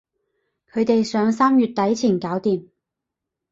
[0.73, 2.67] 佢哋想三月底前搞掂